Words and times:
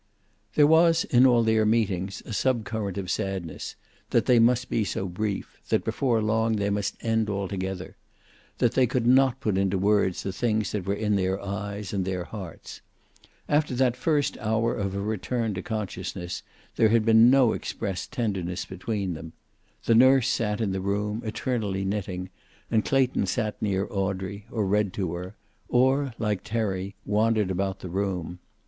There 0.55 0.65
was, 0.65 1.03
in 1.03 1.27
all 1.27 1.43
their 1.43 1.63
meetings, 1.63 2.23
a 2.25 2.33
sub 2.33 2.65
current 2.65 2.97
of 2.97 3.11
sadness, 3.11 3.75
that 4.09 4.25
they 4.25 4.39
must 4.39 4.67
be 4.67 4.83
so 4.83 5.07
brief, 5.07 5.59
that 5.69 5.83
before 5.85 6.23
long 6.23 6.55
they 6.55 6.71
must 6.71 6.95
end 7.01 7.29
altogether, 7.29 7.95
that 8.57 8.71
they 8.71 8.87
could 8.87 9.05
not 9.05 9.39
put 9.39 9.59
into 9.59 9.77
words 9.77 10.23
the 10.23 10.33
things 10.33 10.71
that 10.71 10.87
were 10.87 10.95
in 10.95 11.17
their 11.17 11.39
eyes 11.39 11.93
and 11.93 12.03
their 12.03 12.23
hearts. 12.23 12.81
After 13.47 13.75
that 13.75 13.95
first 13.95 14.39
hour 14.39 14.73
of 14.73 14.93
her 14.93 15.01
return 15.01 15.53
to 15.53 15.61
consciousness 15.61 16.41
there 16.77 16.89
had 16.89 17.05
been 17.05 17.29
no 17.29 17.53
expressed 17.53 18.11
tenderness 18.11 18.65
between 18.65 19.13
them. 19.13 19.33
The 19.85 19.93
nurse 19.93 20.27
sat 20.27 20.61
in 20.61 20.71
the 20.71 20.81
room, 20.81 21.21
eternally 21.23 21.85
knitting, 21.85 22.31
and 22.71 22.83
Clayton 22.83 23.27
sat 23.27 23.61
near 23.61 23.85
Audrey, 23.91 24.47
or 24.49 24.65
read 24.65 24.93
to 24.93 25.13
her, 25.13 25.35
or, 25.69 26.15
like 26.17 26.41
Terry, 26.43 26.95
wandered 27.05 27.51
about 27.51 27.81
the 27.81 27.89
room. 27.91 28.39